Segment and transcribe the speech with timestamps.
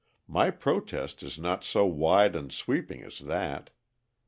[0.27, 3.69] My protest is not so wide and sweeping as that.